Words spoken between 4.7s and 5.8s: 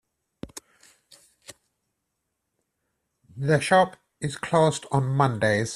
on Mondays.